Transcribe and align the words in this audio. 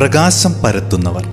പ്രകാശം 0.00 0.52
പരത്തുന്നവർ. 0.64 1.26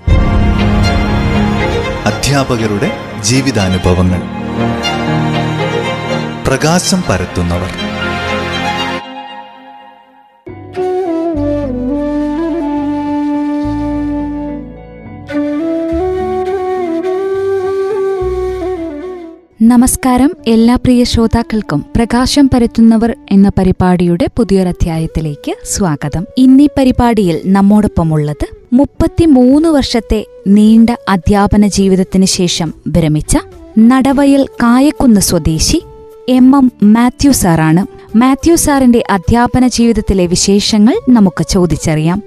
അധ്യാപകരുടെ 2.06 2.92
ജീവിതാനുഭവങ്ങൾ. 3.22 4.22
പ്രകാശം 6.48 7.04
പരത്തുന്നവർ. 7.10 7.97
നമസ്കാരം 19.68 20.32
എല്ലാ 20.48 20.76
പ്രിയ 20.76 21.04
ശ്രോതാക്കൾക്കും 21.04 21.86
പ്രകാശം 21.96 22.50
പരത്തുന്നവർ 22.54 23.16
എന്ന 23.32 23.50
പരിപാടിയുടെ 23.50 24.26
പുതിയൊരധ്യായത്തിലേക്ക് 24.38 25.56
സ്വാഗതം. 25.64 26.26
ഇന്നീ 26.38 26.68
പരിപാടിയിൽ 26.78 27.42
നമ്മോടൊപ്പമുള്ളത് 27.46 28.46
മുപ്പത്തിമൂന്ന് 28.74 29.70
വർഷത്തെ 29.70 30.26
നീണ്ട 30.48 30.90
അധ്യാപന 31.10 31.68
ജീവിതത്തിന് 31.68 32.26
ശേഷം 32.26 32.74
വിരമിച്ച 32.88 33.38
നടവയൽ 33.80 34.44
കായക്കുന്ന് 34.44 35.22
സ്വദേശി 35.22 35.82
എം 36.30 36.58
എം 36.58 36.72
മാത്യു 36.84 37.32
സാറാണ്. 37.32 38.18
മാത്യു 38.18 38.56
സാറിന്റെ 38.56 39.04
അധ്യാപന 39.10 39.68
ജീവിതത്തിലെ 39.68 40.28
വിശേഷങ്ങൾ 40.28 41.00
നമുക്ക് 41.10 41.46
ചോദിച്ചറിയാം. 41.50 42.24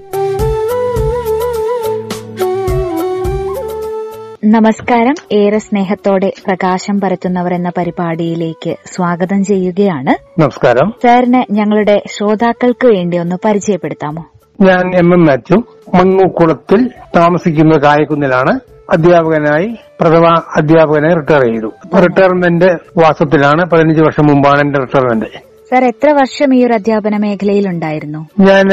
നമസ്കാരം. 4.50 5.14
ഏറെ 5.32 5.58
സ്നേഹത്തോടെ 5.58 6.32
പ്രകാശം 6.46 7.00
പരത്തുന്നവർ 7.00 7.54
എന്ന 7.54 7.70
പരിപാടിയിലേക്ക് 7.78 8.76
സ്വാഗതം 8.86 9.44
ചെയ്യുകയാണ്. 9.44 10.40
നമസ്കാരം. 10.40 10.92
സാറിന് 11.02 11.52
ഞങ്ങളുടെ 11.52 12.02
ശ്രോതാക്കൾക്ക് 12.06 12.86
വേണ്ടി 12.86 13.18
ഒന്ന് 13.18 13.36
പരിചയപ്പെടുത്താമോ? 13.44 14.24
ഞാൻ 14.60 14.96
എം 14.98 15.14
എം 15.14 15.26
മാത്യു. 15.26 15.56
മങ്ങൂക്കുളത്തിൽ 15.94 16.90
താമസിക്കുന്ന 17.16 17.76
കായക്കുന്നിലാണ് 17.76 18.60
അധ്യാപകനായി 18.90 19.76
പ്രഥമ 20.00 20.42
അധ്യാപകനായി 20.56 21.14
റിട്ടയർ 21.14 21.40
ചെയ്തു. 21.40 21.98
റിട്ടയർമെന്റ് 22.00 22.64
വാസത്തിലാണ് 22.96 23.70
പതിനഞ്ച് 23.70 24.02
വർഷം 24.02 24.26
മുമ്പാണ് 24.26 24.60
എന്റെ 24.60 24.78
റിട്ടയർമെന്റ്. 24.78 25.26
സാർ 25.70 25.84
എത്ര 25.84 26.10
വർഷം 26.10 26.54
ഈ 26.54 26.64
ഒരു 26.64 26.72
അധ്യാപന 26.72 27.16
മേഖലയിൽ 27.16 27.68
ഉണ്ടായിരുന്നു? 27.68 28.26
ഞാൻ 28.40 28.68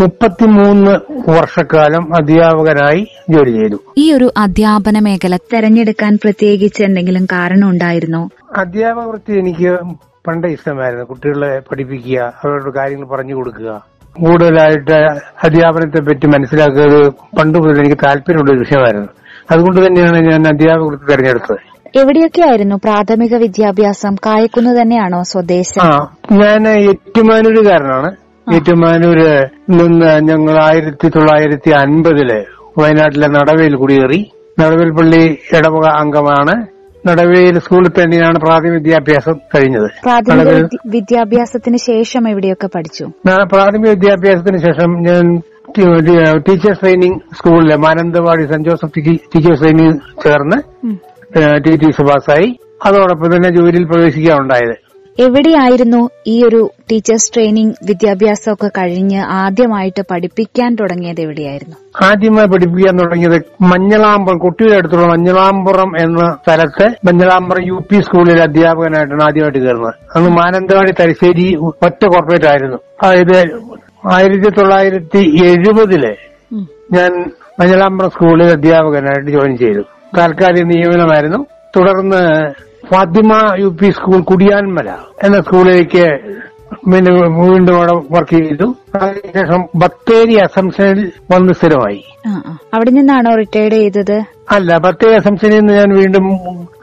മുപ്പത്തിമൂന്ന് 0.00 0.92
വർഷക്കാലം 1.30 2.14
അധ്യാപകനായി 2.14 3.06
ജോലി 3.30 3.50
ചെയ്തു. 3.50 3.78
ഈ 3.98 4.12
ഒരു 4.12 4.32
അധ്യാപന 4.36 4.98
മേഖല 4.98 5.36
തെരഞ്ഞെടുക്കാൻ 5.36 6.18
പ്രത്യേകിച്ച് 6.24 6.82
എന്തെങ്കിലും 6.82 7.24
കാരണം 7.32 7.70
ഉണ്ടായിരുന്നോ? 7.70 8.28
അധ്യാപക 8.56 9.06
വൃത്തി 9.08 9.32
എനിക്ക് 9.32 9.78
പണ്ടേ 10.26 10.48
ഇഷ്ടമായിരുന്നു 10.48 11.04
കുട്ടികളെ 11.04 11.58
പഠിപ്പിക്കുക 11.70 12.18
അവരുടെ 12.18 12.70
കാര്യങ്ങൾ 12.78 13.06
പറഞ്ഞു 13.06 13.34
കൊടുക്കുക. 13.34 13.86
കൂടുതലായിട്ട് 14.16 14.98
അധ്യാപനത്തെ 15.44 16.00
പറ്റി 16.00 16.26
മനസ്സിലാക്കുന്നത് 16.26 17.12
പണ്ട് 17.38 17.58
മുതൽ 17.58 17.78
എനിക്ക് 17.78 17.98
താല്പര്യമുള്ള 18.04 18.52
ഒരു 18.52 18.58
വിഷയമായിരുന്നു. 18.58 19.08
അതുകൊണ്ട് 19.50 19.86
തന്നെയാണ് 19.86 20.18
ഞാൻ 20.30 20.46
അധ്യാപക 20.46 20.86
വൃത്തി 20.86 21.10
തെരഞ്ഞെടുത്തത് 21.10 21.70
എവിടെയൊക്കെയായിരുന്നു 21.98 22.76
പ്രാഥമിക 22.76 23.36
വിദ്യാഭ്യാസം? 23.36 24.14
കായക്കുന്ന് 24.26 24.82
തന്നെയാണോ 24.82 25.22
സ്വദേശം? 25.22 25.86
ഞാൻ 26.32 26.68
ഏറ്റുമാനൂരുകാരനാണ് 26.68 28.10
ഏറ്റുമാനൂര് 28.54 29.30
നിന്ന് 29.70 30.28
ഞങ്ങൾ 30.28 30.62
ആയിരത്തി 30.62 31.08
തൊള്ളായിരത്തി 31.08 31.70
അൻപതിൽ 31.70 32.30
വയനാട്ടിലെ 32.78 33.28
നടവയിൽ 33.28 33.74
കുടിയേറി. 33.76 34.32
നടവേൽ 34.60 34.90
പള്ളി 34.90 35.38
ഇടവക 35.58 35.86
അംഗമാണ്. 35.86 36.54
നടവേൽ 37.08 37.58
സ്കൂളിൽ 37.58 37.88
തന്നെയാണ് 37.88 38.38
പ്രാഥമിക 38.38 38.72
വിദ്യാഭ്യാസം 38.72 39.36
കഴിഞ്ഞത്. 39.54 39.88
പ്രാഥമിക 40.02 40.66
വിദ്യാഭ്യാസത്തിന് 40.86 41.76
ശേഷം 41.76 42.28
എവിടെയൊക്കെ 42.28 42.68
പഠിച്ചു? 42.74 43.04
പ്രാഥമിക 43.52 43.90
വിദ്യാഭ്യാസത്തിന് 43.90 44.58
ശേഷം 44.58 45.02
ഞാൻ 45.02 45.24
ടീച്ചേഴ്സ് 46.48 46.80
ട്രെയിനിങ് 46.80 47.20
സ്കൂളിലെ 47.34 47.76
മാനന്തവാടി 47.76 48.42
സെന്റ് 48.42 48.68
ജോസഫ് 48.68 48.94
ടീച്ചേഴ്സ് 48.96 49.60
ട്രെയിനിങ് 49.60 49.98
ചേർന്ന്. 50.24 50.58
ടി 51.66 51.76
ടി 51.76 51.90
സുഭാസായി 51.90 52.58
അതോടൊപ്പം 52.86 53.36
തന്നെ 53.36 53.48
ജോലിയിൽ 53.48 53.84
പ്രവേശിക്കുകയുണ്ടായത് 53.84 54.89
എവിടെയായിരുന്നു 55.20 56.10
ഈ 56.26 56.44
ഒരു 56.44 56.70
ടീച്ചേഴ്സ് 56.92 57.34
ട്രെയിനിങ് 57.34 57.72
വിദ്യാഭ്യാസമൊക്കെ 57.84 58.68
കഴിഞ്ഞ് 58.68 59.18
ആദ്യമായിട്ട് 59.18 60.02
പഠിപ്പിക്കാൻ 60.10 60.74
തുടങ്ങിയത് 60.74 61.20
എവിടെയായിരുന്നു? 61.20 61.76
ആദ്യമായി 62.04 62.46
പഠിപ്പിക്കാൻ 62.46 62.98
തുടങ്ങിയത് 62.98 63.42
മഞ്ഞളാമ്പുറം 63.60 64.38
കുട്ടിയുടെ 64.38 64.76
അടുത്തുള്ള 64.76 65.06
മഞ്ഞളാമ്പുറം 65.06 65.90
എന്ന 66.00 66.36
സ്ഥലത്തെ 66.44 66.88
മഞ്ഞളാമ്പുറം 67.04 67.66
യു 67.66 67.74
പി 67.90 68.00
സ്കൂളിലെ 68.00 68.42
അധ്യാപകനായിട്ടാണ് 68.42 69.22
ആദ്യമായിട്ട് 69.22 69.58
കയറുന്നത്. 69.58 69.94
അന്ന് 70.14 70.30
മാനന്തവാടി 70.30 70.90
തലശ്ശേരി 70.90 71.56
ഒറ്റ 71.56 72.04
കോർപ്പറേറ്റ് 72.04 72.46
ആയിരുന്നു. 72.46 72.78
അതായത് 73.02 73.38
ആയിരത്തി 74.12 74.50
തൊള്ളായിരത്തി 74.50 75.22
എഴുപതിൽ 75.44 76.04
ഞാൻ 76.92 77.12
മഞ്ഞളാമ്പുറം 77.60 78.10
സ്കൂളിൽ 78.10 78.44
അധ്യാപകനായിട്ട് 78.44 79.30
ജോയിൻ 79.30 79.56
ചെയ്തു. 79.56 79.82
താൽക്കാലിക 80.18 80.64
നിയമനമായിരുന്നു. 80.64 81.46
തുടർന്ന് 81.76 82.22
Fathima 82.90 83.32
U 83.62 83.68
P 83.80 83.88
school 83.96 84.20
Kudiyanmala 84.30 84.90
എന്ന 85.26 85.36
സ്കൂളിലേക്ക് 85.40 86.06
പിന്നെ 86.90 87.12
വീണ്ടും 87.38 87.74
അവിടെ 87.76 87.94
വർക്ക് 88.14 88.36
ചെയ്തു. 88.44 88.66
അതിനുശേഷം 89.00 89.60
ബത്തേരി 89.80 90.34
അസംഷനിൽ 90.44 91.00
വന്ന് 91.32 91.52
സ്ഥിരമായി. 91.52 92.00
അവിടെ 92.74 92.90
നിന്നാണോ 92.96 93.30
റിട്ടയർഡ് 93.40 93.78
ചെയ്തത്? 93.82 94.16
അല്ല 94.56 94.78
ബത്തേരി 94.84 95.16
അസംഷനിൽ 95.20 95.58
നിന്ന് 95.58 95.74
ഞാൻ 95.80 95.90
വീണ്ടും 96.00 96.26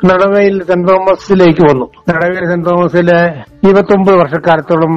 നടവയിൽ 0.09 0.56
സെന്റ് 0.69 0.88
തോമസിലേക്ക് 0.90 1.63
വന്നു. 1.69 1.88
നടവയിൽ 2.09 2.45
സെന്റ് 2.51 2.68
തോമസിലെ 2.69 3.19
ഇരുപത്തൊമ്പത് 3.68 4.18
വർഷക്കാലത്തോളം 4.24 4.95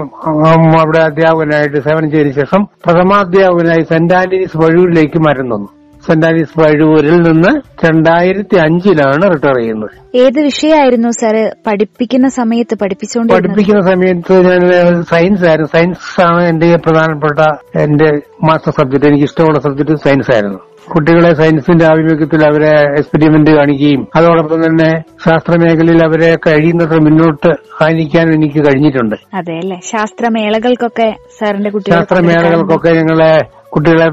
അവിടെ 0.82 1.03
അധ്യാപകനായിട്ട് 1.09 1.78
സേവനം 1.88 2.10
ചെയ്തതിനു 2.15 2.37
ശേഷം 2.41 2.65
പ്രഥമാധ്യാപകനായി 2.87 3.84
സെന്റ് 3.92 4.16
ആന്റണീസ് 4.21 4.62
വഴൂരിലേക്ക് 4.65 5.21
മരം 5.28 5.48
തന്നു 5.54 5.71
സെന്റ് 6.10 6.26
ആന്റണീസ് 6.26 6.60
വഴൂരിൽ 6.60 7.16
നിന്ന് 7.16 7.53
രണ്ടായിരത്തി 7.87 8.56
അഞ്ചിലാണ് 8.56 9.34
റിട്ടയർ 9.34 9.56
ചെയ്യുന്നത്. 9.56 9.91
ഏത് 10.15 10.38
വിഷയമായിരുന്നു 10.41 11.09
സാറ് 11.09 11.53
പഠിപ്പിക്കുന്ന 11.66 12.28
സമയത്ത് 12.28 12.78
പഠിപ്പിച്ചുകൊണ്ട് 12.78 13.32
പഠിപ്പിക്കുന്ന 13.32 13.81
സമയത്ത് 13.81 14.37
ഞാൻ 14.47 15.03
സയൻസ് 15.03 15.44
ആയിരുന്നു. 15.44 15.71
സയൻസ് 15.76 16.21
ആണ് 16.21 16.43
എന്റെ 16.48 16.76
പ്രധാനപ്പെട്ട 16.76 17.41
എന്റെ 17.78 18.10
മാസ്റ്റർ 18.47 18.72
സബ്ജക്ട്. 18.72 19.06
എനിക്ക് 19.06 19.25
ഇഷ്ടമുള്ള 19.25 19.60
സബ്ജക്ട് 19.60 19.97
സയൻസ് 20.04 20.32
ആയിരുന്നു 20.34 20.59
കുട്ടികളെ 20.91 21.31
സയൻസിന്റെ 21.34 21.84
ആഭിമുഖ്യത്തിൽ 21.84 22.41
അവരെ 22.47 22.71
എക്സ്പെരിമെന്റ് 22.99 23.51
കാണിക്കുകയും 23.51 24.03
അതോടൊപ്പം 24.17 24.61
തന്നെ 24.67 24.89
ശാസ്ത്ര 25.25 25.55
മേഖലയിൽ 25.62 26.03
അവരെ 26.05 26.31
കഴിയുന്നത്ര 26.47 26.99
മുന്നോട്ട് 27.06 27.51
ആനിക്കാനും 27.84 28.34
എനിക്ക് 28.34 28.61
കഴിഞ്ഞിട്ടുണ്ട്. 28.67 29.17
അതെ 29.34 29.55
അല്ലെ? 29.59 29.78
ശാസ്ത്രമേളകൾക്കൊക്കെ 29.93 31.09
സാറിന്റെ 31.39 31.71
കുട്ടികൾ 31.71 31.95
ശാസ്ത്രമേളകൾക്കൊക്കെ 31.97 32.93
ഞങ്ങളെ 33.01 33.33
കുട്ടികളെ 33.69 34.06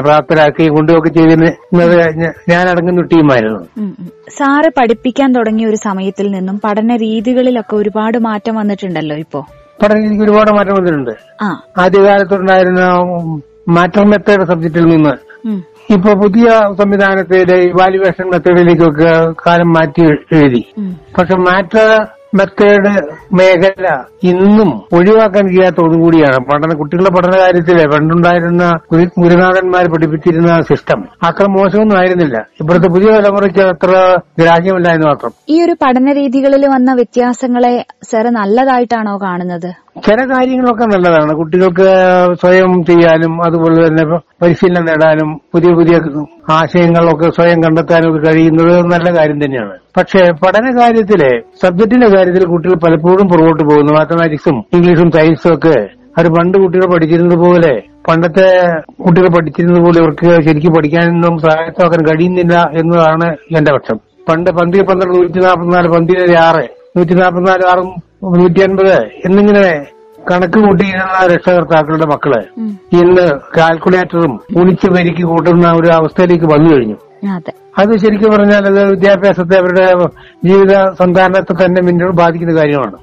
പ്രാപ്തരാക്കുകയും 0.00 0.74
കൊണ്ടുപോയി 0.74 1.10
ചെയ്തതിന് 1.16 1.48
ഇന്നത് 1.72 1.96
ഞാൻ 2.48 2.64
അടങ്ങുന്ന 2.68 3.02
ടീമായിരുന്നു. 3.12 3.60
സാറ് 4.30 4.70
പഠിപ്പിക്കാൻ 4.78 5.28
തുടങ്ങിയ 5.34 5.66
ഒരു 5.66 5.76
സമയത്തിൽ 5.82 6.26
നിന്നും 6.30 6.60
പഠന 6.64 6.96
രീതികളിലൊക്കെ 6.96 7.76
ഒരുപാട് 7.76 8.18
മാറ്റം 8.28 8.54
വന്നിട്ടുണ്ടല്ലോ 8.54 9.16
ഇപ്പോ? 9.16 9.42
പഠന 9.82 9.96
രീതിക്ക് 10.02 10.22
ഒരുപാട് 10.22 10.50
മാറ്റം 10.50 10.74
വന്നിട്ടുണ്ട്. 10.74 11.14
ആദ്യകാലത്തുണ്ടായിരുന്ന 11.84 12.84
മാറ്റർ 13.68 14.04
മെത്തേഡ് 14.04 14.44
സബ്ജക്റ്റിൽ 14.44 14.84
നിന്ന് 14.86 15.14
ഇപ്പൊ 15.94 16.12
പുതിയ 16.14 16.46
സംവിധാനത്തിലെ 16.78 17.56
ഇവാലുവേഷൻ 17.62 18.26
മെത്തേഡിലേക്കൊക്കെ 18.30 19.12
കാലം 19.46 19.68
മാറ്റി 19.72 20.02
എഴുതി. 20.38 20.62
പക്ഷെ 21.18 21.36
മാറ്റർ 21.36 21.88
മെത്തേഡ് 22.38 22.88
മേഖല 23.34 24.02
ഇന്നും 24.22 24.82
ഒഴിവാക്കാൻ 24.92 25.48
കഴിയാത്ത 25.48 25.76
ഒന്നുകൂടിയാണ് 25.80 26.44
പഠന 26.44 26.76
കുട്ടികളുടെ 26.76 27.10
പഠന 27.10 27.38
കാര്യത്തിൽ 27.38 27.88
പണ്ടുണ്ടായിരുന്ന 27.88 28.72
ഗുരു- 28.92 29.10
ഗുരുനാഥന്മാർ 29.18 29.92
പഠിപ്പിച്ചിരുന്ന 29.92 30.62
സിസ്റ്റം 30.62 31.04
അത്ര 31.22 31.46
മോശമൊന്നും 31.46 31.98
ആയിരുന്നില്ല. 31.98 32.46
ഇപ്പോഴത്തെ 32.60 32.88
പുതിയ 32.88 33.10
തലമുറയ്ക്ക് 33.10 33.60
അത്ര 33.60 34.16
ഗ്രാഹ്യമല്ലായെന്ന് 34.38 35.06
മാത്രം. 35.06 35.30
ഈ 35.48 35.62
ഒരു 35.62 35.72
പഠന 35.72 36.12
രീതികളിൽ 36.12 36.66
വന്ന 36.66 36.94
വ്യത്യാസങ്ങളെ 36.94 37.84
സാറ് 38.10 38.26
നല്ലതായിട്ടാണോ 38.26 39.18
കാണുന്നത്? 39.22 39.74
ചില 40.06 40.34
കാര്യങ്ങളൊക്കെ 40.34 40.84
നല്ലതാണ്. 40.84 41.34
കുട്ടികൾക്ക് 41.34 41.88
സ്വയം 42.40 42.84
ചെയ്യാനും 42.84 43.46
അതുപോലെ 43.46 43.88
തന്നെ 43.88 44.18
പരിശീലനം 44.42 44.84
നേടാനും 44.84 45.40
പുതിയ 45.52 45.72
പുതിയ 45.74 45.98
ആശയങ്ങളൊക്കെ 46.50 47.30
സ്വയം 47.30 47.62
കണ്ടെത്താൻ 47.62 48.08
ഒക്കെ 48.08 48.26
കഴിയുന്നത് 48.26 48.84
നല്ല 48.84 49.18
കാര്യം 49.18 49.44
തന്നെയാണ്. 49.44 49.78
പക്ഷേ 49.96 50.20
പഠന 50.20 50.80
കാര്യത്തിൽ 50.80 51.40
സബ്ജക്റ്റിന്റെ 51.62 52.08
കാര്യത്തിൽ 52.16 52.46
കുട്ടികൾ 52.46 52.74
പലപ്പോഴും 52.74 53.28
പുറകോട്ട് 53.28 53.62
പോകുന്നു. 53.62 53.92
മാത്തമാറ്റിക്സും 53.92 54.64
ഇംഗ്ലീഷും 54.72 55.10
സയൻസും 55.10 55.54
ഒക്കെ. 55.54 55.86
അവർ 56.18 56.34
പണ്ട് 56.34 56.58
കുട്ടികൾ 56.58 56.94
പഠിച്ചിരുന്നത് 56.94 57.38
പോലെ 57.38 57.82
പണ്ടത്തെ 58.08 58.80
കുട്ടികൾ 59.02 59.26
പഠിച്ചിരുന്നത് 59.26 59.80
പോലെ 59.80 59.98
ഇവർക്ക് 60.00 60.48
ശരിക്കും 60.48 60.74
പഠിക്കാനൊന്നും 60.74 61.38
സഹായത്താക്കാൻ 61.38 62.06
കഴിയുന്നില്ല 62.06 62.70
എന്നതാണ് 62.78 63.56
എന്റെ 63.56 63.72
പക്ഷം. 63.72 63.98
പണ്ട് 64.28 64.50
പന്തി 64.50 64.82
പന്ത്രണ്ട് 64.82 65.18
നൂറ്റി 65.18 65.40
നാൽപ്പത്തിനാല് 65.40 65.88
പന്തിയിലെ 65.88 66.38
ആറ് 66.38 66.64
നൂറ്റി 66.98 67.14
നാൽപ്പത്തിനാല് 67.14 67.66
ആറും 67.68 67.88
നൂറ്റി 68.24 68.60
അൻപത് 68.60 68.96
എന്നിങ്ങനെ 69.24 69.95
കണക്ക് 70.30 70.58
കൂട്ടിയിരുന്ന 70.58 71.34
രക്ഷകർത്താക്കളുടെ 71.34 72.06
മക്കൾ 72.06 72.44
ഇന്ന് 72.92 73.28
കാൽക്കുലേറ്ററും 73.56 74.40
ഒളിച്ച് 74.56 74.86
പെരുക്കി 74.86 75.22
കൂട്ടുന്ന 75.22 75.72
ഒരു 75.72 75.92
അവസ്ഥയിലേക്ക് 75.92 76.44
വന്നു 76.44 76.74
കഴിഞ്ഞു. 76.74 76.96
അതെ. 77.32 77.96
ശരിക്കും 77.96 78.32
പറഞ്ഞാൽ 78.32 78.66
അത് 78.66 78.90
വിദ്യാഭ്യാസത്തെ 78.90 79.58
അവരുടെ 79.58 79.92
ജീവിത 80.44 80.92
സന്താനത്തെ 80.92 81.52
തന്നെ 81.52 81.82
മുന്നോട്ട് 81.82 82.16
ബാധിക്കുന്ന 82.16 82.60
കാര്യമാണ്. 82.60 82.96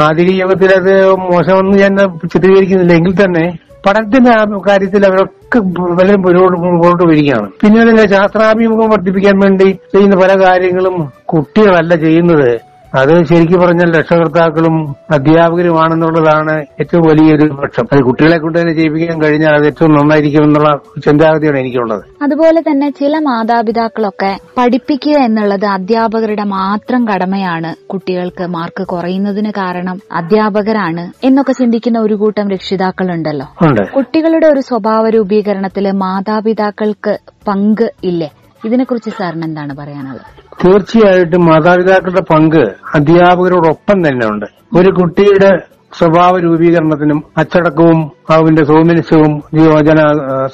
ആധുനിക 0.00 0.40
യുഗത്തിൽ 0.40 0.74
അത് 0.74 1.10
മോശമെന്ന് 1.12 1.78
ഞാൻ 1.78 1.96
ചിത്രീകരിക്കുന്നില്ല. 2.28 2.92
എങ്കിൽ 2.92 3.24
തന്നെ 3.24 3.58
പഠനത്തിന്റെ 3.86 4.58
കാര്യത്തിൽ 4.68 5.06
അവരൊക്കെ 5.06 5.58
വളരെ 5.58 6.16
മുമ്പോട്ട് 6.16 7.08
വരികയാണ്. 7.08 7.50
പിന്നെ 7.60 7.80
അതിന്റെ 7.80 8.08
ശാസ്ത്രാഭിമുഖം 8.08 8.90
വർദ്ധിപ്പിക്കാൻ 8.90 9.38
വേണ്ടി 9.38 9.64
ചെയ്യുന്ന 9.64 10.16
പല 10.16 10.44
കാര്യങ്ങളും 10.44 11.12
കുട്ടികളല്ല 11.24 11.94
ചെയ്യുന്നത്. 11.94 12.71
അത് 12.94 13.24
ശരിക്കും 13.24 13.60
പറഞ്ഞാൽ 13.60 13.98
രക്ഷകർത്താക്കളും 13.98 14.96
അധ്യാപകരുമാണെന്നുള്ളതാണ് 15.10 16.62
ഏറ്റവും 16.80 17.02
വലിയൊരു 17.08 17.46
പക്ഷം. 17.52 17.84
അത് 17.92 18.00
കുട്ടികളെ 18.02 18.38
കൊണ്ട് 18.38 18.58
തന്നെ 18.58 18.74
ചെയ്യിപ്പിക്കാൻ 18.74 19.22
കഴിഞ്ഞാൽ 19.22 19.54
അത് 19.54 19.66
ഏറ്റവും 19.66 19.92
നന്നായിരിക്കും 19.92 20.44
എന്നുള്ള 20.44 20.70
ചിന്താഗതിയാണ് 21.04 21.58
എനിക്കുള്ളത്. 21.58 22.04
അതുപോലെ 22.22 22.60
തന്നെ 22.60 22.90
ചില 22.90 23.18
മാതാപിതാക്കളൊക്കെ 23.18 24.38
പഠിപ്പിക്കുക 24.58 25.12
എന്നുള്ളത് 25.12 25.66
അധ്യാപകരുടെ 25.66 26.44
മാത്രം 26.44 27.08
കടമയാണ്. 27.08 27.74
കുട്ടികൾക്ക് 27.86 28.46
മാർക്ക് 28.46 28.86
കുറയുന്നതിന് 28.86 29.50
കാരണം 29.50 29.98
അധ്യാപകരാണ് 30.12 31.26
എന്നൊക്കെ 31.26 31.52
ചിന്തിക്കുന്ന 31.52 31.98
ഒരു 31.98 32.14
കൂട്ടം 32.14 32.50
രക്ഷിതാക്കളുണ്ടല്ലോ. 32.50 33.46
ഉണ്ടല്ലോ 33.66 33.96
കുട്ടികളുടെ 33.96 34.46
ഒരു 34.46 34.60
സ്വഭാവ 34.60 35.08
രൂപീകരണത്തിൽ 35.08 35.90
മാതാപിതാക്കൾക്ക് 35.90 37.18
പങ്ക് 37.48 37.90
ഇല്ലേ? 38.04 38.30
ഇതിനെക്കുറിച്ച് 38.64 39.10
സാറിന് 39.10 39.44
എന്താണ് 39.44 39.76
പറയാനുള്ളത്? 39.76 40.41
തീർച്ചയായിട്ടും 40.52 41.46
മാതാപിതാക്കളുടെ 41.46 42.20
പങ്ക് 42.20 42.72
അധ്യാപകരോടൊപ്പം 42.94 44.08
തന്നെ 44.08 44.26
ഉണ്ട് 44.26 44.46
ഒരു 44.76 44.90
കുട്ടിയുടെ 44.90 45.58
സ്വഭാവ 45.98 46.38
രൂപീകരണത്തിനും 46.38 47.24
അച്ചടക്കവും 47.38 48.12
അവന്റെ 48.30 48.64
സൗമനസ്യവും 48.64 49.42
ജന 49.86 49.96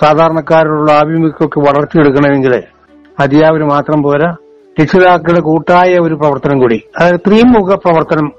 സാധാരണക്കാരോടുള്ള 0.00 0.92
ആഭിമുഖ്യമൊക്കെ 0.92 1.60
വളർത്തിയെടുക്കണമെങ്കിൽ 1.60 2.62
അധ്യാപകർ 3.20 3.64
മാത്രം 3.64 4.02
പോരാ. 4.02 4.36
രക്ഷിതാക്കളുടെ 4.80 5.40
കൂട്ടായ 5.40 5.96
ഒരു 6.02 6.14
പ്രവർത്തനം 6.14 6.58
കൂടി. 6.60 6.82
അതായത് 6.98 7.20
ത്രിമുഖ 7.26 7.74
പ്രവർത്തനം 7.74 8.32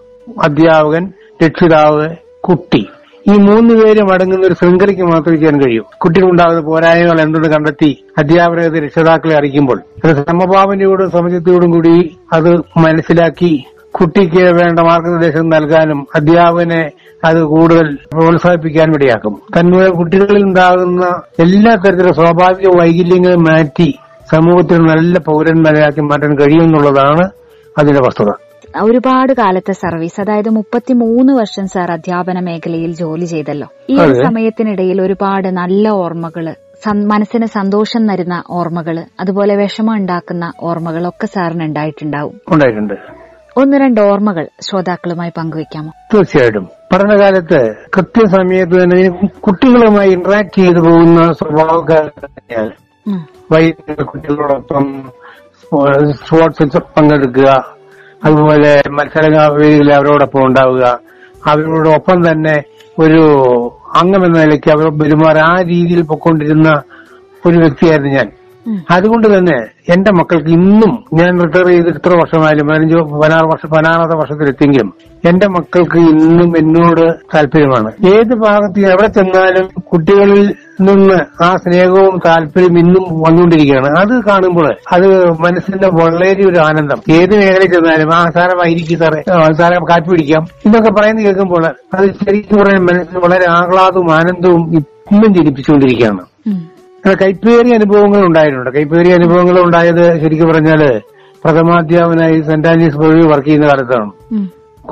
അധ്യാപകൻ 0.44 1.12
രക്ഷിതാവ് 1.46 2.16
കുട്ടി. 2.48 2.88
ഈ 3.28 3.38
മൂന്ന് 3.38 3.84
പേരും 3.84 4.14
അടങ്ങുന്ന 4.14 4.48
ഒരു 4.48 4.54
ശൃംഖലയ്ക്ക് 4.54 5.04
മാത്രമേ 5.04 5.36
ചെയ്യാൻ 5.36 5.62
കഴിയൂ. 5.62 5.84
കുട്ടികളുണ്ടാകുന്ന 5.98 6.62
പോരായ്മകൾ 6.62 7.22
എന്തെന്ന് 7.22 7.50
കണ്ടെത്തി 7.50 8.04
അധ്യാപകരെ 8.18 8.80
രക്ഷിതാക്കളെ 8.80 9.36
അറിയിക്കുമ്പോൾ? 9.36 9.82
അത് 10.06 10.16
സമഭാവനയോടും 10.16 11.12
സമചിത്തയോടും 11.12 11.72
കൂടി 11.72 12.18
അത് 12.34 12.58
മനസ്സിലാക്കി 12.78 13.64
കുട്ടിക്ക് 14.02 14.44
വേണ്ട 14.44 14.80
മാർഗനിർദ്ദേശം 14.80 15.50
നൽകാനും 15.50 16.08
അധ്യാപകനെ 16.16 16.92
അത് 17.26 17.44
കൂടുതൽ 17.44 17.98
പ്രോത്സാഹിപ്പിക്കാനും 18.14 18.94
ഇടയാക്കും. 18.96 19.42
തന്മൂലം 19.58 19.92
കുട്ടികളിൽ 19.92 20.44
ഉണ്ടാകുന്ന 20.44 21.22
എല്ലാ 21.40 21.76
തരത്തിലുള്ള 21.76 22.14
സ്വാഭാവിക 22.14 22.68
വൈകല്യങ്ങളും 22.82 23.44
മാറ്റി 23.44 24.00
സമൂഹത്തിൽ 24.32 24.78
നല്ല 24.78 25.20
പൗരന്മാരാക്കി 25.20 26.02
മാറ്റാൻ 26.02 26.36
കഴിയുമെന്നുള്ളതാണ് 26.36 27.30
അതിന്റെ 27.78 28.02
വസ്തുത. 28.02 28.49
ഒരുപാട് 28.78 29.34
കാലത്തെ 29.34 29.72
സർവീസ് 29.72 30.22
അതായത് 30.22 30.50
മുപ്പത്തി 30.50 30.94
മൂന്ന് 30.94 31.34
വർഷം 31.34 31.68
സാർ 31.68 31.92
അധ്യാപന 31.92 32.40
മേഖലയിൽ 32.40 32.96
ജോലി 32.96 33.26
ചെയ്തല്ലോ. 33.26 33.68
ഈ 33.90 34.00
ഒരു 34.00 34.14
സമയത്തിനിടയിൽ 34.24 35.02
ഒരുപാട് 35.02 35.48
നല്ല 35.48 35.90
ഓർമ്മകൾ 35.90 36.56
മനസ്സിന് 36.96 37.46
സന്തോഷം 37.46 38.08
തരുന്ന 38.08 38.44
ഓർമ്മകൾ 38.50 39.04
അതുപോലെ 39.20 39.56
വിഷമം 39.56 39.96
ഉണ്ടാക്കുന്ന 39.96 40.52
ഓർമ്മകളൊക്കെ 40.62 41.26
സാറിന് 41.26 41.64
ഉണ്ടായിട്ടുണ്ടാവും. 41.64 42.42
ഉണ്ടായിട്ടുണ്ട്. 42.52 42.94
ഒന്ന് 43.58 43.78
രണ്ട് 43.78 44.02
ഓർമ്മകൾ 44.02 44.48
ശ്രോതാക്കളുമായി 44.62 45.32
പങ്കുവെക്കാമോ 45.38 45.92
തീർച്ചയായിട്ടും. 46.14 46.70
പഠനകാലത്ത് 46.94 47.76
കൃത്യസമയത്ത് 47.98 48.84
തന്നെ 48.84 49.30
കുട്ടികളുമായി 49.40 50.10
ഇന്ററാക്ട് 50.10 50.56
ചെയ്തു 50.60 50.80
പോകുന്ന 50.80 51.32
സ്വഭാവക്കാരൻ 51.32 52.70
കുട്ടികളോടൊപ്പം 54.04 55.04
സ്പോർട്സിൽ 56.12 56.80
പങ്കെടുക്കുക 56.80 57.79
അതുപോലെ 58.24 58.82
മത്സര 58.90 59.26
വേദികളിൽ 59.28 59.94
അവരോടൊപ്പം 59.94 60.46
ഉണ്ടാവുക 60.46 60.86
അവരോടൊപ്പം 61.48 62.32
തന്നെ 62.32 62.56
ഒരു 63.00 63.22
അംഗം 63.96 64.26
എന്ന 64.26 64.38
നിലയ്ക്ക് 64.40 64.72
അവർ 64.72 64.88
പെരുമാറി 65.00 65.40
ആ 65.40 65.62
രീതിയിൽ 65.62 66.02
പൊക്കൊണ്ടിരുന്ന 66.02 66.70
ഒരു 67.46 67.58
വ്യക്തിയായിരുന്നു 67.58 68.12
ഞാൻ. 68.14 68.28
അതുകൊണ്ട് 68.92 69.38
തന്നെ 69.38 69.58
എന്റെ 69.90 70.12
മക്കൾക്ക് 70.12 70.50
ഇന്നും 70.50 71.06
ഞാൻ 71.14 71.40
റിട്ടയർ 71.40 71.68
ചെയ്ത് 71.68 71.88
ഇത്ര 71.88 72.14
വർഷമായാലും 72.14 72.68
പതിനഞ്ച് 72.68 72.96
പതിനാറ് 72.96 73.44
വർഷം 73.44 73.70
പതിനാറാമത്തെ 73.70 74.16
വർഷത്തിലെത്തിയെങ്കിലും 74.16 74.94
എന്റെ 75.28 75.48
മക്കൾക്ക് 75.48 76.00
ഇന്നും 76.00 76.50
എന്നോട് 76.58 77.06
താല്പര്യമാണ്. 77.36 77.90
ഏത് 78.08 78.34
ഭാഗത്ത് 78.46 78.80
എവിടെ 78.92 79.08
ചെന്നാലും 79.08 79.82
കുട്ടികളിൽ 79.82 80.56
നിന്ന് 80.82 81.44
ആ 81.44 81.56
സ്നേഹവും 81.56 82.20
താല്പര്യം 82.26 82.80
ഇന്നും 82.80 83.06
വന്നുകൊണ്ടിരിക്കുകയാണ്. 83.24 83.90
അത് 84.00 84.14
കാണുമ്പോൾ 84.26 84.70
അത് 84.92 85.08
മനസ്സിന്റെ 85.40 85.88
വളരെ 85.88 86.30
ഒരു 86.50 86.60
ആനന്ദം. 86.60 87.00
ഏത് 87.12 87.34
മേഖലയിൽ 87.38 87.74
ചെന്നാലും 87.74 88.14
ആ 88.16 88.22
സാരമായിരിക്കും 88.36 89.00
സാറേ 89.00 89.22
സാരം 89.54 89.84
കാറ്റ് 89.90 90.10
പിടിക്കാം 90.10 90.46
എന്നൊക്കെ 90.66 90.92
പറയുന്നത് 90.92 91.26
കേൾക്കുമ്പോൾ 91.26 91.66
അത് 91.94 92.08
ശരിക്കും 92.26 92.58
പറയാൻ 92.62 92.82
മനസ്സിന് 92.82 93.22
വളരെ 93.26 93.46
ആഹ്ലാദവും 93.50 94.12
ആനന്ദവും 94.12 94.64
ഇന്നും 95.12 95.34
ജനിപ്പിച്ചുകൊണ്ടിരിക്കുകയാണ്. 95.34 96.24
കൈപ്പേറിയ 97.08 97.74
അനുഭവങ്ങൾ 97.74 98.22
ഉണ്ടായിട്ടുണ്ട്. 98.26 98.70
കൈപ്പേറിയ 98.70 99.14
അനുഭവങ്ങൾ 99.14 99.58
ഉണ്ടായത് 99.66 100.22
ശരിക്കും 100.22 100.50
പറഞ്ഞാൽ 100.50 100.82
പ്രഥമാധ്യാപനായി 101.44 102.42
സെന്റ് 102.42 102.68
ആൻഡ്രീസ് 102.68 102.96
പ്രവി 102.96 103.22
വർക്ക് 103.28 103.48
ചെയ്യുന്ന 103.48 103.68
കാലത്താണ്. 103.68 104.12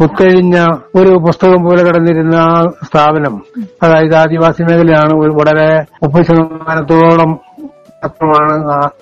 കുത്തഴിഞ്ഞ 0.01 0.57
ഒരു 0.95 1.11
പുസ്തകം 1.25 1.63
പോലെ 1.63 1.83
കിടന്നിരുന്ന 1.83 2.35
ആ 2.35 2.65
സ്ഥാപനം 2.87 3.35
അതായത് 3.83 4.15
ആദിവാസി 4.15 4.63
മേഖലയാണ് 4.63 5.13
വളരെ 5.39 5.67
മുപ്പത് 6.03 6.25
ശതമാനത്തോളം 6.25 7.31
മാത്രമാണ് 8.03 8.55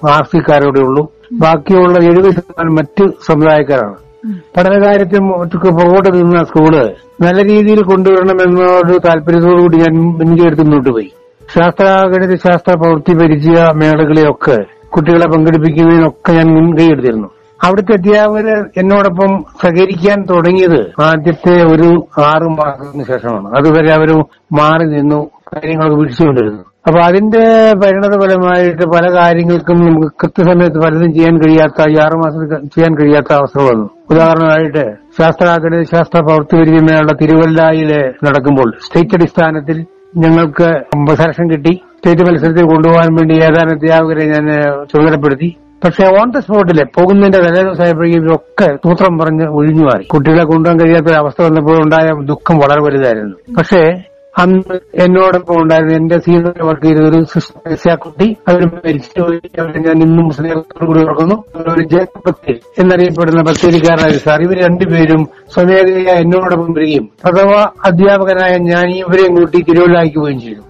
ആർ 0.10 0.24
സിക്കാരോടെ 0.24 0.80
ഉള്ളൂ. 0.80 1.04
ബാക്കിയുള്ള 1.34 1.98
എഴുപത് 2.04 2.32
ശതമാനം 2.32 2.76
മറ്റ് 2.76 3.06
സമുദായക്കാരാണ്. 3.28 3.98
പഠനകാര്യത്തിൽ 4.58 5.24
ഒറ്റയ്ക്ക് 5.42 5.70
പുറകോട്ട് 5.78 6.10
നിന്ന 6.18 6.44
സ്കൂൾ 6.44 6.74
നല്ല 7.22 7.40
രീതിയിൽ 7.50 7.82
കൊണ്ടുവരണം 7.84 8.38
കൊണ്ടുവരണമെന്നൊരു 8.38 9.00
താല്പര്യത്തോടുകൂടി 9.08 9.78
ഞാൻ 9.78 9.94
മുൻകൈയെടുത്ത് 10.20 10.64
മുന്നോട്ട് 10.64 10.90
പോയി. 10.90 11.12
ശാസ്ത്ര 11.54 11.86
ഗണിത 12.08 12.36
ശാസ്ത്ര 12.36 12.74
പ്രവൃത്തി 12.76 13.14
പരിചയ 13.14 13.60
മേളകളെയൊക്കെ 13.76 14.58
കുട്ടികളെ 14.88 15.26
പങ്കെടുപ്പിക്കുന്നതിനൊക്കെ 15.26 16.32
ഞാൻ 16.32 16.48
മുൻകൈ 16.56 16.88
എടുത്തിരുന്നു 16.92 17.30
അവിടുത്തെ 17.64 17.94
അധ്യാപകര് 17.94 18.56
എന്നോടൊപ്പം 18.78 19.46
സഹകരിക്കാൻ 19.64 20.26
തുടങ്ങിയത് 20.30 21.02
ആദ്യത്തെ 21.02 21.56
ഒരു 21.66 22.08
ആറു 22.22 22.48
മാസത്തിന് 22.50 23.04
ശേഷമാണ്. 23.04 23.48
അതുവരെ 23.58 23.94
അവർ 23.94 24.10
മാറി 24.54 24.86
നിന്നു 24.86 25.20
കാര്യങ്ങളൊക്കെ 25.54 25.98
വീഴ്ചകൊണ്ടിരുന്നു 25.98 26.64
അപ്പൊ 26.88 27.00
അതിന്റെ 27.02 27.74
പരിണതഫലമായിട്ട് 27.84 28.86
പല 28.86 29.06
കാര്യങ്ങൾക്കും 29.16 29.86
നമുക്ക് 29.86 30.08
കൃത്യസമയത്ത് 30.24 30.80
പലതും 30.80 31.14
ചെയ്യാൻ 31.14 31.38
കഴിയാത്ത 31.38 31.90
ഈ 31.90 31.96
മാസത്തിൽ 31.96 32.68
ചെയ്യാൻ 32.68 32.94
കഴിയാത്ത 32.96 33.34
അവസ്ഥ 33.34 33.60
വന്നു. 33.60 33.90
ഉദാഹരണമായിട്ട് 34.12 34.84
ശാസ്ത്ര 35.22 35.58
ഗണിത 35.64 35.82
ശാസ്ത്ര 35.82 36.20
പ്രവൃത്തി 36.20 36.56
പരിചയമേള 36.56 37.08
തിരുവല്ലയിൽ 37.22 37.92
നടക്കുമ്പോൾ 38.26 38.72
സ്റ്റേറ്റ് 38.86 39.16
അടിസ്ഥാനത്തിൽ 39.16 39.78
ഞങ്ങൾക്ക് 40.18 40.68
സെലക്ഷൻ 41.16 41.46
കിട്ടി. 41.52 41.74
സ്റ്റേറ്റ് 41.98 42.22
മത്സരത്തിൽ 42.22 42.66
കൊണ്ടുപോകാൻ 42.66 43.14
വേണ്ടി 43.16 43.36
ഏതാനും 43.36 43.72
അധ്യാപകരെ 43.76 44.26
ഞാൻ 44.26 44.46
ചുമതലപ്പെടുത്തി. 44.92 45.50
പക്ഷെ 45.84 46.04
ഓൺ 46.20 46.32
ദ 46.32 46.40
സ്പോട്ടിൽ 46.40 46.80
പോകുന്നതിന്റെ 46.98 47.40
തലേ 47.40 47.62
ദിവസമായപ്പോഴേക്കും 47.62 48.36
ഒക്കെ 48.36 48.68
സൂത്രം 48.76 49.18
പറഞ്ഞ് 49.18 49.46
ഒഴിഞ്ഞു 49.58 49.84
മാറി. 49.84 50.04
കുട്ടികളെ 50.04 50.44
കൊണ്ടുപോകാൻ 50.44 50.78
കഴിയാത്ത 50.80 51.06
ഒരു 51.06 51.20
അവസ്ഥ 51.24 51.42
വന്നപ്പോൾ 51.42 52.26
ദുഃഖം 52.26 52.58
വളരെ 52.58 52.82
വലുതായിരുന്നു. 52.86 53.36
പക്ഷേ 53.58 53.82
അന്ന് 54.38 54.80
എന്നോടൊപ്പം 54.96 55.56
ഉണ്ടായിരുന്ന 55.62 55.94
എന്റെ 55.94 56.18
സീനിയർ 56.20 56.66
വർക്ക് 56.66 56.82
ചെയ്ത 56.82 56.98
ഒരു 56.98 57.24
സിസ്റ്റർ 57.24 57.96
കുട്ടി 57.96 58.38
അവർ 58.48 58.66
മരിച്ചുപോയി 58.76 59.40
അവരെ 59.60 59.80
ഞാൻ 59.80 59.98
ഇന്നും 60.04 60.30
സ്നേഹത്തോടു 60.30 60.86
കൂടി 60.86 61.00
ഓർക്കുന്നു. 61.00 61.36
ഒരു 61.58 61.84
ജയപത്തി 61.84 62.54
എന്നറിയപ്പെടുന്ന 62.80 63.42
ബത്തേരിക്കാരനായ 63.42 64.18
സാർ 64.18 64.42
ഇവർ 64.42 64.58
രണ്ടുപേരും 64.64 65.22
സ്വമേധയാ 65.54 66.16
എന്നോടൊപ്പം 66.16 66.74
വരികയും 66.74 67.06
പ്രഥമ 67.24 67.52
അധ്യാപകനായ 67.86 68.58
ഞാൻ 68.58 68.88
ഇവരെയും 68.90 69.36
കൂട്ടി 69.36 69.62
തിരുവല്ലായ്ക്ക് 69.62 70.18
പോവുകയും 70.18 70.40
ചെയ്തു. 70.40 70.62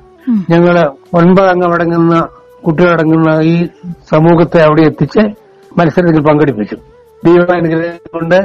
ഞങ്ങൾ 0.49 0.75
ഒൻപതംഗം 1.13 1.73
അടങ്ങുന്ന 1.73 2.27
കുട്ടികളടങ്ങുന്ന 2.67 3.41
ഈ 3.41 3.55
സമൂഹത്തെ 4.11 4.61
അവിടെ 4.61 4.81
എത്തിച്ച് 4.81 5.23
മത്സരത്തിൽ 5.79 6.21
പങ്കെടുപ്പിച്ചു. 6.21 6.75
ദൈവാനുഗ്രഹം 7.25 8.09
കൊണ്ട് 8.13 8.39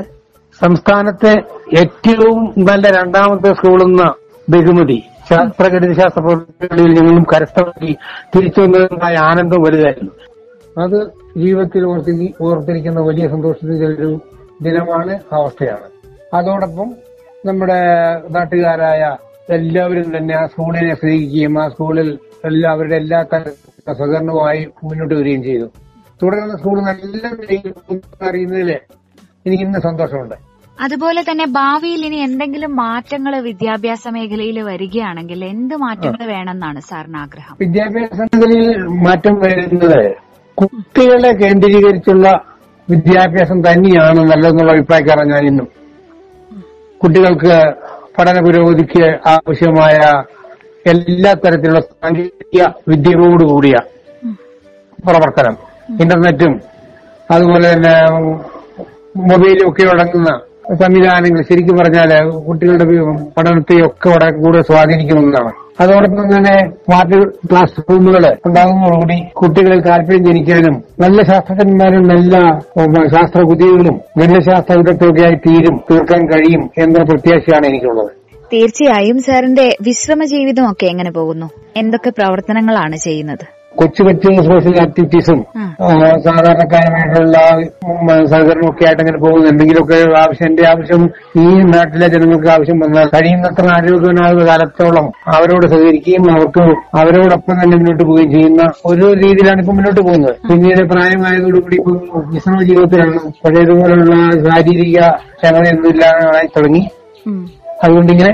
സംസ്ഥാനത്തെ 0.61 1.33
ഏറ്റവും 1.79 2.55
നല്ല 2.59 2.91
രണ്ടാമത്തെ 2.91 3.53
സ്കൂളെന്ന 3.53 4.03
ബഹുമതി. 4.49 5.03
ശാസ്ത്രഗണിത 5.31 5.93
ശാസ്ത്ര 5.93 6.21
പ്രവർത്തനങ്ങളിൽ 6.21 7.01
ഞങ്ങളും 7.01 7.23
കരസ്ഥമാക്കി 7.23 7.97
തിരിച്ചു 8.37 8.61
വന്നതായ 8.61 9.17
ആനന്ദം 9.17 9.63
വലുതായിരുന്നു. 9.63 10.13
അത് 10.85 11.11
ജീവിതത്തിൽ 11.37 11.85
ഓർത്തി 11.85 12.35
ഓർത്തിരിക്കുന്ന 12.41 13.01
വലിയ 13.01 13.29
സന്തോഷത്തിന്റെ 13.29 13.87
ഒരു 13.87 14.21
ദിനമാണ് 14.63 15.19
അവസ്ഥയാണ്. 15.33 15.89
അതോടൊപ്പം 16.35 16.95
നമ്മുടെ 17.47 17.81
നാട്ടുകാരായ 18.31 19.17
എല്ലാവരും 19.51 20.17
തന്നെ 20.17 20.35
ആ 20.37 20.47
സ്കൂളിനെ 20.47 20.95
സ്നേഹിക്കുകയും 20.95 21.63
ആ 21.63 21.69
സ്കൂളിൽ 21.69 22.19
എല്ലാവരുടെ 22.45 22.97
എല്ലാ 22.97 23.23
സഹകരണവുമായി 23.23 24.69
മുന്നോട്ട് 24.85 25.15
വരികയും 25.15 25.43
ചെയ്തു. 25.43 25.67
തുടർന്ന് 26.23 26.57
സ്കൂൾ 26.59 26.81
നല്ല 26.81 27.29
അറിയുന്നതിൽ 28.29 28.71
എനിക്ക് 29.47 29.65
ഇന്ന് 29.65 29.79
സന്തോഷമുണ്ട്. 29.79 30.50
അതുപോലെ 30.81 31.21
തന്നെ 31.23 31.47
ഭാവിയിൽ 31.57 32.03
ഇനി 32.07 32.19
എന്തെങ്കിലും 32.27 32.73
മാറ്റങ്ങൾ 32.83 33.33
വിദ്യാഭ്യാസ 33.49 34.05
മേഖലയിൽ 34.17 34.59
വരികയാണെങ്കിൽ 34.69 35.41
എന്ത് 35.51 35.75
മാറ്റങ്ങൾ 35.83 36.23
വേണമെന്നാണ് 36.33 36.81
സാറിന് 36.89 37.19
ആഗ്രഹം? 37.23 37.55
വിദ്യാഭ്യാസ 37.63 38.19
മേഖലയിൽ 38.29 38.71
മാറ്റം 39.07 39.35
വരുന്നത് 39.43 40.01
കുട്ടികളെ 40.59 41.31
കേന്ദ്രീകരിച്ചുള്ള 41.43 42.27
വിദ്യാഭ്യാസം 42.89 43.59
തന്നെയാണ് 43.67 44.21
നല്ലതെന്നുള്ള 44.31 44.73
അഭിപ്രായക്കാരാണ് 44.73 45.31
ഞാൻ 45.35 45.45
ഇന്നും. 45.51 45.69
കുട്ടികൾക്ക് 47.01 47.55
പഠന 48.17 48.39
പുരോഗതിക്ക് 48.47 49.05
ആവശ്യമായ 49.33 49.99
എല്ലാ 50.87 51.31
തരത്തിലുള്ള 51.43 51.81
സാങ്കേതിക 51.95 52.61
വിദ്യകളോടുകൂടിയ 52.89 53.77
പ്രവർത്തനം. 55.07 55.55
ഇന്റർനെറ്റും 56.03 56.55
അതുപോലെ 57.29 57.67
തന്നെ 57.73 57.95
മൊബൈലും 59.23 59.67
ഒക്കെ 59.69 59.85
അടങ്ങുന്ന 59.93 60.31
സംവിധാനങ്ങൾ 60.75 61.43
ശരിക്കും 61.43 61.77
പറഞ്ഞാൽ 61.77 62.31
കുട്ടികളുടെ 62.31 62.85
പഠനത്തെ 63.37 63.87
ഒക്കെ 63.87 64.09
വളരെ 64.09 64.31
കൂടുതൽ 64.31 64.63
സ്വാധീനിക്കുമെന്നാണ്. 64.63 65.53
അതോടൊപ്പം 65.81 66.37
തന്നെ 66.37 66.57
സ്മാർട്ട് 66.71 67.49
ക്ലാസ് 67.51 67.81
റൂമുകൾ 67.91 68.37
ഉണ്ടാകുന്നതോടുകൂടി 68.47 69.19
കുട്ടികളിൽ 69.35 69.81
താല്പര്യം 69.81 70.25
ജനിക്കാനും 70.25 70.83
നല്ല 71.01 71.23
ശാസ്ത്രജ്ഞന്മാരും 71.23 72.09
നല്ല 72.09 72.39
ശാസ്ത്ര 73.17 73.43
കുതികളും 73.43 74.01
ഗണിതശാസ്ത്ര 74.19 74.79
വിദഗ്ധമൊക്കെ 74.79 75.23
ആയി 75.23 75.35
തീരും 75.35 75.81
തീർക്കാൻ 75.91 76.27
കഴിയും 76.27 76.71
എന്ന 76.79 77.03
പ്രത്യാശയാണ് 77.03 77.67
എനിക്കുള്ളത്. 77.67 78.11
തീർച്ചയായും 78.53 79.19
സാറിന്റെ 79.19 79.77
വിശ്രമ 79.83 80.25
ജീവിതമൊക്കെ 80.25 80.87
എങ്ങനെ 80.87 81.11
പോകുന്നു? 81.11 81.51
എന്തൊക്കെ 81.77 82.11
പ്രവർത്തനങ്ങളാണ് 82.11 82.97
ചെയ്യുന്നത്? 82.97 83.60
കൊച്ചു 83.75 84.03
കൊച്ചു 84.03 84.31
സോഷ്യൽ 84.47 84.75
ആക്ടിവിറ്റീസും 84.83 85.39
സാധാരണക്കാരുമായിട്ടുള്ള 86.25 87.37
ഉം, 87.85 88.01
സഹകരണമൊക്കെ 88.31 88.85
ആയിട്ട് 88.87 89.03
അങ്ങനെ 89.05 89.19
പോകുന്നു. 89.19 89.47
എന്തെങ്കിലുമൊക്കെ 89.51 89.99
ആവശ്യം 90.21 90.47
എന്റെ 90.47 90.65
ആവശ്യം 90.71 91.03
ഈ 91.37 91.45
നാട്ടിലെ 91.71 92.07
ജനങ്ങൾക്ക് 92.15 92.49
ആവശ്യം 92.55 92.79
വന്നാൽ 92.83 93.07
കഴിയുന്നത്ര 93.15 93.67
ആരോഗ്യനായ 93.77 94.33
കാലത്തോളം 94.43 95.07
അവരോട് 95.35 95.67
സഹകരിക്കുകയും 95.67 96.25
അവർക്ക് 96.31 96.65
അവരോടൊപ്പം 97.01 97.55
തന്നെ 97.55 97.77
മുന്നോട്ട് 97.77 98.05
പോവുകയും 98.05 98.31
ചെയ്യുന്ന 98.31 98.63
ഒരു 98.87 99.07
രീതിയിലാണ് 99.23 99.61
ഇപ്പൊ 99.61 99.75
മുന്നോട്ട് 99.75 100.01
പോകുന്നത്. 100.01 100.35
പിന്നീട് 100.49 100.83
പ്രായമായതോടുകൂടി 100.93 101.79
ഇപ്പൊ 101.81 101.95
വിശ്രമ 102.33 102.61
ജീവിതത്തിലാണ് 102.63 103.15
പഴയതുപോലുള്ള 103.45 104.17
ശാരീരിക 104.47 104.99
ക്ഷമതയൊന്നും 105.39 105.91
ഇല്ലാതായി 105.93 106.51
തുടങ്ങി 106.57 106.83
അതുകൊണ്ടിങ്ങനെ 107.85 107.85
അതുകൊണ്ട് 107.85 108.13
ഇങ്ങനെ 108.15 108.33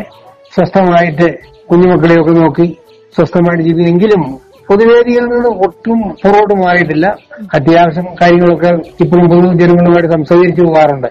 സ്വസ്ഥമായിട്ട് 0.53 1.27
കുഞ്ഞുമക്കളെയൊക്കെ 1.69 2.35
നോക്കി 2.39 2.67
സ്വസ്ഥമായിട്ട് 3.15 3.65
ജീവിക്കുമെങ്കിലും 3.65 4.23
പൊതുവേദിയിൽ 4.69 5.25
നിന്ന് 5.25 5.49
ഒട്ടും 5.49 5.99
പുറകോട്ട് 6.23 6.55
മാറിയിട്ടില്ല. 6.55 7.07
അത്യാവശ്യം 7.55 8.07
കാര്യങ്ങളൊക്കെ 8.23 8.71
ഇപ്പോഴും 9.05 9.27
പൊതുജനങ്ങളുമായിട്ട് 9.31 10.13
സംസാരിച്ചു 10.13 10.63
പോകാറുണ്ട്. 10.63 11.09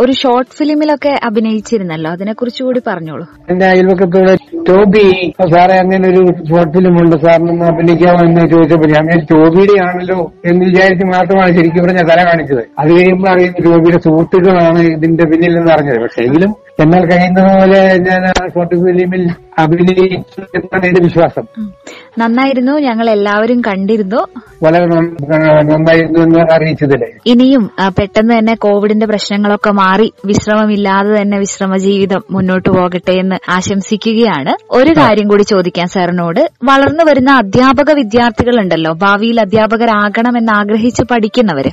ഒരു 0.00 0.12
ഷോർട്ട് 0.12 0.50
ഫിലിമിലൊക്കെ 0.50 1.20
അഭിനയിച്ചിരുന്നല്ലോ? 1.24 2.10
അതിനെ 2.10 2.32
കുറിച്ച് 2.32 2.62
കൂടി 2.64 2.80
പറഞ്ഞോളൂ. 2.86 3.26
എന്റെ 3.50 3.66
അയൽവക്കത്തോടെ 3.66 4.34
ടോബി 4.68 5.32
സാറേ 5.52 5.76
അങ്ങനെ 5.76 6.08
ഒരു 6.08 6.26
ഷോർട്ട് 6.48 6.78
ഫിലിം 6.78 6.94
ഉണ്ട് 7.02 7.16
സാറിനൊന്ന് 7.16 7.64
അഭിനയിക്കാമോ 7.64 8.28
എന്ന് 8.28 8.50
ചോദിച്ചപ്പോൾ 8.50 8.86
ഞാൻ 8.86 9.06
ടോബിയുടെ 9.32 9.82
ആണല്ലോ 9.82 10.32
എന്ന് 10.44 10.64
വിചാരിച്ച് 10.66 11.06
മാത്രമാണ് 11.06 11.56
ശരിക്കും 11.56 11.84
പറഞ്ഞ 11.84 11.98
തല 11.98 12.24
കാണിച്ചത്. 12.24 12.62
അത് 12.78 12.90
കഴിയുമ്പോൾ 12.92 13.30
അറിയുന്ന 13.30 13.64
ടോബിയുടെ 13.64 14.00
സുഹൃത്തുക്കളാണ് 14.00 14.78
ഇതിന്റെ 14.78 15.24
പിന്നിൽ 15.24 15.54
നിന്ന് 15.54 15.72
അറിഞ്ഞത്. 15.72 16.02
പക്ഷെ 16.02 16.22
എങ്കിലും 16.22 16.54
എന്നാൽ 16.80 17.02
കഴിയുന്നത് 17.06 17.60
പോലെ 17.60 17.80
ഞാൻ 17.98 18.24
ഷോർട്ട് 18.54 18.74
ഫിലിമിൽ 18.74 19.30
അഭിനയിച്ചു 19.58 20.40
എന്നാണ് 20.40 20.86
എന്റെ 20.86 21.00
വിശ്വാസം. 21.02 21.44
നന്നായിരുന്നു. 22.18 22.72
ഞങ്ങൾ 22.72 23.10
എല്ലാവരും 23.10 23.60
കണ്ടിരുന്നു. 23.60 24.20
വളരെ 24.62 24.86
നന്ന- 24.86 25.72
നന്നായിരുന്നു 25.72 26.18
എന്ന് 26.18 27.06
ഇനിയും 27.26 27.70
പെട്ടെന്ന് 27.98 28.38
തന്നെ 28.38 28.54
കോവിഡിന്റെ 28.54 29.06
പ്രശ്നങ്ങളൊക്കെ 29.06 29.70
മാറി 29.70 30.12
വിശ്രമമില്ലാതെ 30.24 31.22
തന്നെ 31.22 31.38
വിശ്രമ 31.38 31.76
ജീവിതം 31.76 32.24
മുന്നോട്ട് 32.30 32.68
പോകട്ടെ 32.68 33.12
എന്ന് 33.12 33.36
ആശംസിക്കുകയാണ്. 33.50 34.66
ഒരു 34.70 34.90
കാര്യം 34.90 35.28
കൂടി 35.28 35.42
ചോദിക്കാൻ 35.42 35.86
സാറിനോട്. 35.86 36.50
വളർന്നു 36.64 37.04
വരുന്ന 37.04 37.30
അധ്യാപക 37.30 37.92
വിദ്യാർത്ഥികളുണ്ടല്ലോ 37.92 38.92
ഭാവിയിൽ 38.92 39.40
അധ്യാപകരാകണമെന്ന് 39.40 40.52
ആഗ്രഹിച്ച് 40.52 41.02
പഠിക്കുന്നവര്. 41.02 41.70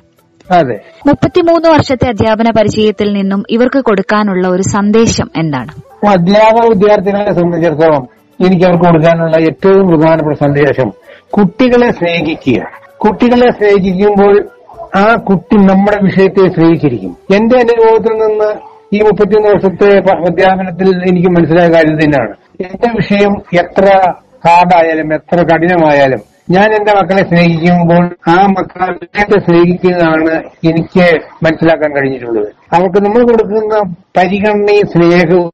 അതെ. 0.51 0.79
മുപ്പത്തിമൂന്ന് 1.07 1.69
വർഷത്തെ 1.69 2.07
അധ്യാപന 2.09 2.51
പരിചയത്തിൽ 2.51 3.13
നിന്നും 3.13 3.43
ഇവർക്ക് 3.49 3.79
കൊടുക്കാനുള്ള 3.79 4.47
ഒരു 4.47 4.61
സന്ദേശം 4.61 5.31
എന്താണ്? 5.35 6.05
അധ്യാപക 6.07 6.69
വിദ്യാർത്ഥികളെ 6.69 7.33
സംബന്ധിച്ചിടത്തോളം 7.33 8.07
എനിക്ക് 8.45 8.65
അവർക്ക് 8.65 8.85
കൊടുക്കാനുള്ള 8.85 9.37
ഏറ്റവും 9.37 9.87
പ്രധാനപ്പെട്ട 9.87 10.37
സന്ദേശം 10.37 10.91
കുട്ടികളെ 11.37 11.91
സ്നേഹിക്കുക. 11.91 12.61
കുട്ടികളെ 12.97 13.51
സ്നേഹിക്കുമ്പോൾ 13.51 14.49
ആ 14.95 15.15
കുട്ടി 15.15 15.55
നമ്മുടെ 15.55 15.97
വിഷയത്തെ 16.03 16.49
സ്നേഹിച്ചിരിക്കും. 16.49 17.17
എന്റെ 17.35 17.55
അനുഭവത്തിൽ 17.57 18.13
നിന്ന് 18.13 18.49
ഈ 18.95 18.99
മുപ്പത്തിയൊന്ന് 18.99 19.49
വർഷത്തെ 19.49 20.11
അധ്യാപനത്തിൽ 20.11 21.09
എനിക്ക് 21.09 21.29
മനസ്സിലായ 21.29 21.69
കാര്യം 21.69 21.95
തന്നെയാണ്. 21.95 22.33
എന്റെ 22.61 22.89
വിഷയം 22.95 23.33
എത്ര 23.53 24.13
ഹാർഡായാലും 24.47 25.13
എത്ര 25.13 25.37
കഠിനമായാലും 25.41 26.19
ഞാൻ 26.49 26.73
എന്റെ 26.73 26.93
മക്കളെ 26.93 27.23
സ്നേഹിക്കുമ്പോൾ 27.29 28.03
ആ 28.27 28.45
മക്കളെ 28.45 29.39
സ്നേഹിക്കുന്നതാണ് 29.39 30.43
എനിക്ക് 30.69 31.19
മനസ്സിലാക്കാൻ 31.43 31.95
കഴിഞ്ഞിട്ടുള്ളത്. 31.95 32.47
അവർക്ക് 32.73 33.05
നമ്മൾ 33.05 33.21
കൊടുക്കുന്ന 33.23 33.95
പരിഗണനയും 34.17 34.87
സ്നേഹവും 34.87 35.51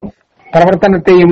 പ്രവർത്തനത്തെയും 0.54 1.32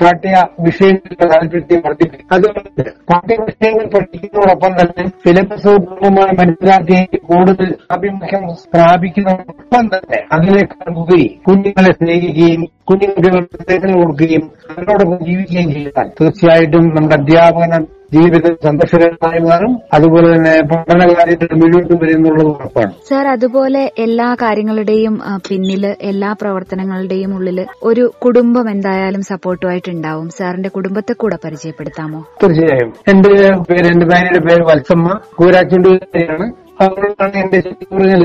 പാർട്ടിയ 0.00 0.34
വിഷയങ്ങളുടെ 0.60 1.26
താല്പര്യത്തെയും 1.32 1.82
വർദ്ധിപ്പിക്കും. 1.86 2.26
അതുകൊണ്ട് 2.34 2.82
പാഠ്യ 3.10 3.36
വിഷയങ്ങൾ 3.42 3.86
പഠിക്കുന്നതോടൊപ്പം 3.94 4.72
തന്നെ 4.80 5.04
സിലബസ് 5.24 5.72
പൂർണമായി 5.86 6.34
മനസ്സിലാക്കി 6.40 6.98
കൂടുതൽ 7.30 7.70
ആഭിമുഖ്യം 7.94 8.44
സ്ഥാപിക്കുന്നതോടൊപ്പം 8.62 9.86
തന്നെ 9.94 10.20
അതിനെ 10.32 10.62
ഉപരി 10.94 11.26
കുഞ്ഞുങ്ങളെ 11.48 11.92
സ്നേഹിക്കുകയും 11.92 12.62
കുഞ്ഞുങ്ങൾക്ക് 12.90 13.30
നിർദ്ദേശങ്ങൾ 13.36 13.92
കൊടുക്കുകയും 14.00 14.44
അവരോടൊപ്പം 14.70 15.20
ജീവിക്കുകയും 15.28 15.70
ചെയ്താൽ 15.76 16.08
തീർച്ചയായിട്ടും 16.20 16.84
നമ്മുടെ 16.96 17.16
അധ്യാപന 17.20 17.72
ജീവിതം 18.12 18.56
സന്തോഷകരമായി 18.64 19.40
മാറും. 19.40 19.78
അതുപോലെ 19.92 20.36
തന്നെ 20.36 20.60
പഠന 20.60 21.08
കാര്യത്തിൽ 21.08 21.48
മുന്നോട്ട് 21.52 22.04
വരുന്നുള്ളത് 22.04 22.46
ഉറപ്പാണ്. 22.46 22.92
സർ 23.08 23.28
അതുപോലെ 23.28 23.92
എല്ലാ 23.98 24.36
കാര്യങ്ങളുടെയും 24.42 25.20
പിന്നിൽ 25.50 25.94
എല്ലാ 26.02 26.32
പ്രവർത്തനങ്ങളുടെയും 26.32 27.34
ഉള്ളിൽ 27.34 27.66
ഒരു 27.82 28.12
കുടുംബം 28.24 28.70
എന്തായാലും 28.70 29.22
സപ്പോർട്ടുമായിട്ട് 29.22 29.90
ഉണ്ടാവും 29.90 30.28
സാറിന്റെ 30.28 30.68
കുടുംബത്തെ 30.68 31.12
കൂടെ 31.12 31.38
പരിചയപ്പെടുത്താമോ? 31.44 32.26
തീർച്ചയായും. 32.42 32.92
എന്റെ 33.08 33.28
പേര് 33.70 33.86
എന്റെ 33.86 34.06
ഭാര്യയുടെ 34.06 34.38
പേര് 34.38 34.62
വത്സമ്മ. 34.62 35.20
കൂരാച്ചുണ്ടിയാണ് 35.34 36.52
അവരോടാണ് 36.82 37.36
എന്റെ 37.36 37.58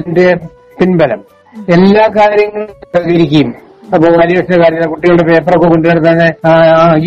എന്റെ 0.05 0.35
പിൻബലം. 0.79 1.21
എല്ലാ 1.69 2.07
കാര്യങ്ങളും 2.07 2.67
സഹകരിക്കുകയും 2.67 3.70
അപ്പൊ 3.93 4.07
വാല്യുവേഷന്റെ 4.11 4.57
കാര്യം 4.57 4.89
കുട്ടികളുടെ 4.89 5.23
പേപ്പറൊക്കെ 5.29 5.67
കൊണ്ടുവരുന്ന 5.67 6.09
തന്നെ 6.09 6.27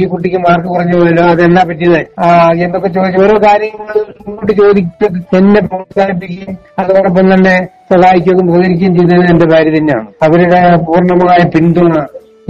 ഈ 0.00 0.04
കുട്ടിക്ക് 0.06 0.36
മാർക്ക് 0.36 0.68
കുറഞ്ഞു 0.68 0.96
പോയല്ലോ 0.98 1.24
അതെന്നാ 1.24 1.62
പറ്റിയത്? 1.68 2.00
എന്തൊക്കെ 2.64 2.88
ചോദിച്ചു? 2.88 3.20
ഓരോ 3.24 3.36
കാര്യങ്ങൾ 3.46 3.96
മുന്നോട്ട് 4.26 4.52
ചോദിച്ച് 4.52 5.06
എന്നെ 5.36 5.60
പ്രോത്സാഹിപ്പിക്കുകയും 5.60 6.58
അതോടൊപ്പം 6.78 7.34
തന്നെ 7.34 7.54
സഹായിക്കുകയും 7.92 8.50
ഉപകരിക്കുകയും 8.50 8.94
ചെയ്തത് 8.98 9.30
എന്റെ 9.32 9.46
ഭാര്യ 9.54 9.72
തന്നെയാണ്. 9.78 10.08
അവരുടെ 10.22 10.60
പൂർണമായ 10.88 11.40
പിന്തുണ 11.54 11.94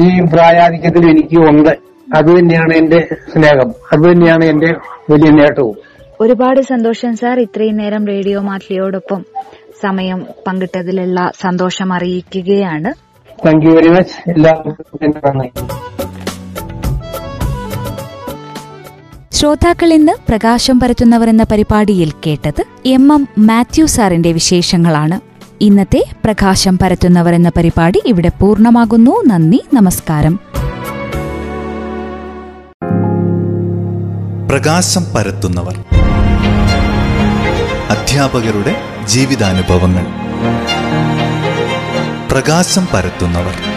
ഈ 0.04 0.08
പ്രായാധിക്യത്തിൽ 0.32 1.04
എനിക്ക് 1.10 1.38
ഉണ്ട് 1.50 1.72
അത് 2.14 2.30
തന്നെയാണ് 2.38 2.72
എന്റെ 2.74 3.00
സ്നേഹം. 3.32 3.68
അത് 3.92 4.02
തന്നെയാണ് 4.10 4.44
എന്റെ 4.44 4.70
വലിയ 5.10 5.30
നേട്ടവും. 5.30 5.76
ഒരുപാട് 6.20 6.60
സന്തോഷം 6.72 7.16
സാർ 7.16 7.40
ഇത്രയും 7.40 7.76
നേരം 7.76 8.06
റേഡിയോ 8.06 8.40
മാറ്റിലിയോടൊപ്പം 8.48 9.20
സമയം 9.82 10.20
പങ്കിട്ടതിലുള്ള 10.46 11.20
സന്തോഷം 11.40 11.88
അറിയിക്കുകയാണ്. 11.92 12.90
താങ്ക് 13.46 13.66
യു 13.66 13.70
വെരി 13.70 13.88
മച്ച് 13.88 14.30
എല്ലാവർക്കും 14.30 15.52
ശ്രോതാക്കൾ 19.32 19.92
ഇന്ന് 19.92 20.12
പ്രകാശം 20.28 20.80
പരത്തുന്നവർ 20.80 21.28
എന്ന 21.28 21.42
പരിപാടിയിൽ 21.42 22.12
കേട്ടത് 22.26 22.64
എം 22.86 23.14
എം 23.14 23.28
മാത്യു 23.38 23.86
സാറിന്റെ 23.86 24.32
വിശേഷങ്ങളാണ്. 24.32 25.20
ഇന്നത്തെ 25.60 26.04
പ്രകാശം 26.24 26.78
പരത്തുന്നവർ 26.78 27.34
എന്ന 27.34 27.52
പരിപാടി 27.56 28.02
ഇവിടെ 28.06 28.28
പൂർണമാകുന്നു. 28.40 29.24
നന്ദി 29.26 29.64
നമസ്കാരം. 29.74 30.40
പ്രകാശം 34.50 35.04
പരത്തുന്നവർ. 35.16 35.74
അധ്യാപകരുടെ 37.90 38.76
ജീവിതാനുഭവങ്ങൾ. 39.06 40.06
പ്രകാശം 42.34 42.88
പരത്തുന്നവർ. 42.94 43.73